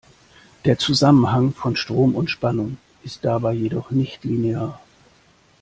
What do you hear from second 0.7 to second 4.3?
Zusammenhang von Strom und Spannung ist dabei jedoch nicht